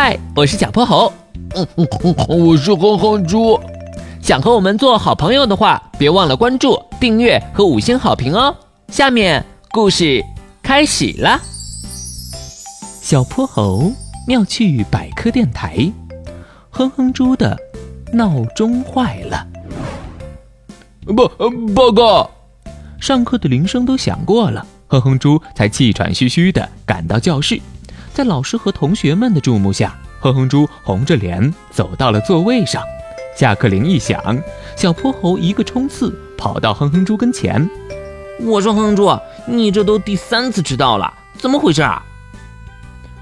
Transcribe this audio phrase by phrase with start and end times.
[0.00, 1.12] 嗨，我是小泼猴，
[1.56, 3.58] 嗯嗯嗯，我是哼哼猪。
[4.22, 8.54] 想和我们做好朋友的话，别忘了关注、订阅和五星好评哦。
[8.92, 10.24] 下面故事
[10.62, 11.40] 开始了。
[13.02, 13.90] 小泼猴
[14.24, 15.92] 妙趣百科电台，
[16.70, 17.58] 哼哼猪的
[18.12, 19.44] 闹钟坏了。
[21.16, 21.28] 报
[21.74, 22.30] 报告，
[23.00, 27.60] 上课的铃声都响过了，哼哼猪才气喘吁吁的赶到教室。
[28.18, 32.82] 在老师和同学们的注目下，哼哼猪红着脸走到了座位上。
[33.36, 34.36] 下课铃一响，
[34.74, 37.70] 小泼猴一个冲刺跑到哼哼猪跟前。
[38.40, 42.04] 我说：“哼哼猪，你这都第三次迟到了，怎么回事啊？”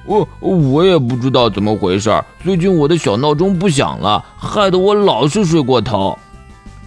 [0.06, 2.10] 我我也不知道怎么回事，
[2.42, 6.18] 最近我的小闹钟不响了，害得我老是睡过头。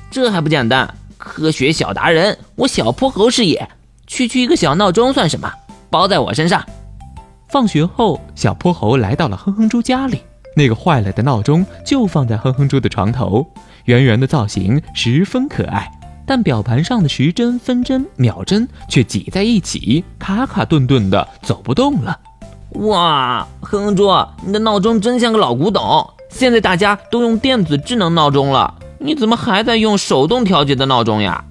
[0.10, 0.92] 这还不简单？
[1.20, 3.70] 科学小达人，我小泼猴是也。
[4.08, 5.54] 区区一个小闹钟算什么？
[5.92, 6.66] 包在我身上。
[7.52, 10.22] 放学后，小泼猴来到了哼哼猪家里。
[10.56, 13.46] 那个坏了的闹钟就放在哼哼猪的床头，
[13.86, 15.90] 圆圆的造型十分可爱，
[16.28, 22.20] 但表盘上的时针、分针、秒针却挤在一起，卡卡顿顿的走不动了。
[22.74, 24.12] 哇，哼哼猪，
[24.46, 26.08] 你的闹钟真像个老古董。
[26.30, 31.44] 现在大家都用电子智能闹钟了，你怎么还在用手动调节的闹钟呀？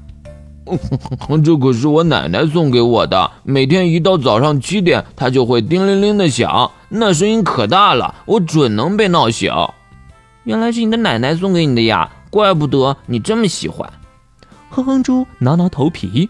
[1.44, 9.52] 这可是我奶奶送给我的，每天一到早上七点，它就会叮铃铃的响，那声音可大了，我准能被闹醒。
[10.44, 13.90] 原来是你的奶奶送给你的呀，怪不得你这么喜欢。
[14.70, 16.28] 哼哼猪挠挠头皮，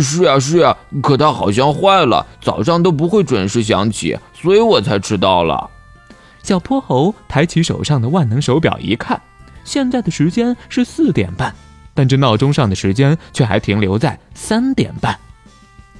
[0.00, 5.70] 是呀是呀，可它好像坏了，早上都不会准时响起，所以我才迟到了。
[6.42, 9.20] 小泼猴抬起手上的万能手表一看，
[9.64, 11.54] 现在的时间是四点半。
[11.94, 15.18] 但这闹钟上的时间却还停留在三点半。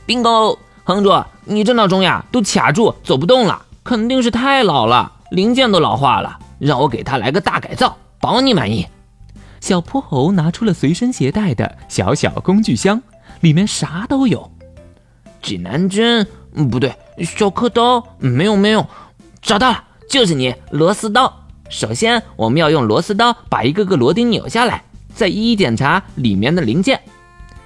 [0.07, 6.39] bingo，哼猪，你这闹钟呀都卡住走不动了，肯定是太老了，零件都老化了。
[6.59, 8.87] 让我给它来个大改造，保你满意。
[9.61, 13.03] 小泼猴拿出了随身携带的小小工具箱，
[13.41, 14.51] 里面啥都有：
[15.41, 18.87] 指南针，嗯，不对，小刻刀，没有没有，
[19.41, 21.33] 找到了，就是你，螺丝刀。
[21.69, 24.85] 首先，我们要用螺丝刀把一个个螺钉扭下来。
[25.15, 27.01] 再一一检查里面的零件。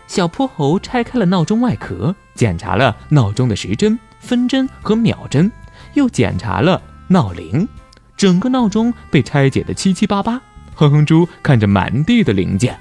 [0.06, 5.50] 小泼猴拆开了闹钟外壳，检查了闹钟的时针、分针和秒针，
[5.94, 7.68] 又检查了闹铃。
[8.16, 10.40] 整个闹钟被拆解的七七八八。
[10.74, 12.78] 哼哼猪看着满地的零件，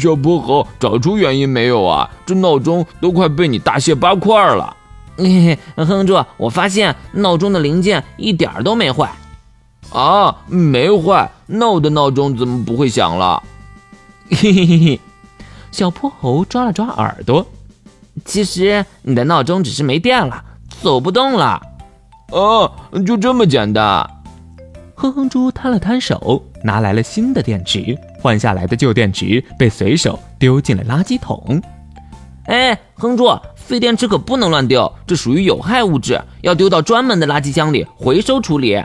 [0.00, 2.08] 小泼猴找出原因没有啊？
[2.24, 4.76] 这闹钟都快被你大卸八块了。
[5.16, 9.10] 嘿嘿，哼哼猪，我发现闹钟的零件一点都没坏。
[9.92, 11.30] 啊，没坏？
[11.46, 13.42] 那我的闹钟怎么不会响了？
[14.30, 15.00] 嘿嘿嘿嘿，
[15.70, 17.46] 小泼猴抓了抓耳朵。
[18.24, 20.42] 其实你的闹钟只是没电了，
[20.82, 21.60] 走不动了。
[22.30, 22.70] 哦，
[23.06, 24.08] 就这么简单。
[24.94, 27.96] 哼哼猪摊了摊手，拿来了新的电池。
[28.20, 31.62] 换下来的旧电池被随手丢进了垃圾桶。
[32.46, 38.82] 哎，哼猪，废电池可不能乱丢，这属于有害物质，要丢到专门的垃圾箱里回收处理。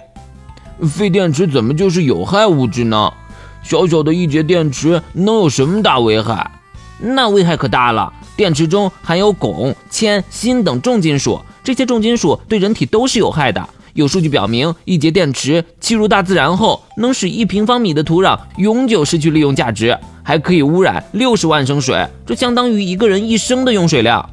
[0.90, 3.14] 废电池怎么就是有害物质呢？
[3.62, 6.52] 小小的一节电池能有什么大危害？
[7.00, 8.12] 那危害可大了。
[8.36, 13.70] 电池中含有汞、铅、锌等重金属，这些重金属对人体都是有害的。
[13.94, 24.30] 有数据表明，一节电池弃入大自然后，能使一平方米的土壤永久失去利用价值，还可以污染六十万升水，这相当于一个人一生的用水量。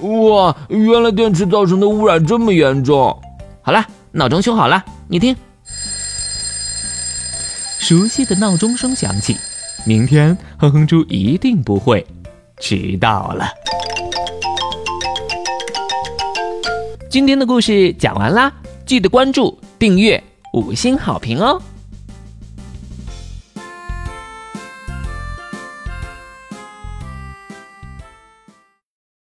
[0.00, 3.16] 哇，原来电池造成的污染这么严重。
[3.62, 5.34] 好了，闹钟修好了，你听。
[7.90, 9.36] 熟悉的闹钟声响起，
[9.84, 12.06] 明天哼哼猪一定不会
[12.60, 13.48] 迟到了。
[17.10, 18.52] 今天的故事讲完啦，
[18.86, 21.60] 记得关注、订阅、五星好评哦！